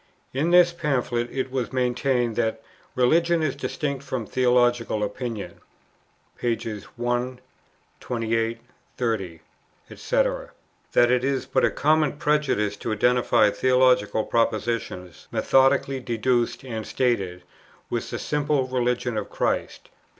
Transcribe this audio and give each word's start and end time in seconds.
In 0.33 0.49
this 0.49 0.73
Pamphlet 0.73 1.29
it 1.31 1.51
was 1.51 1.71
maintained, 1.71 2.35
that 2.35 2.63
"Religion 2.95 3.43
is 3.43 3.55
distinct 3.55 4.03
from 4.03 4.25
Theological 4.25 5.03
Opinion," 5.03 5.61
pp. 6.41 6.81
1. 6.95 7.39
28. 7.99 8.59
30, 8.97 9.41
&c. 9.95 10.15
that 10.93 11.11
it 11.11 11.23
is 11.23 11.45
but 11.45 11.63
a 11.63 11.69
common 11.69 12.13
prejudice 12.13 12.75
to 12.77 12.91
identify 12.91 13.51
theological 13.51 14.23
propositions 14.23 15.27
methodically 15.31 15.99
deduced 15.99 16.63
and 16.65 16.87
stated, 16.87 17.43
with 17.91 18.09
the 18.09 18.17
simple 18.17 18.65
religion 18.67 19.17
of 19.19 19.29
Christ, 19.29 19.83
p. 19.83 19.89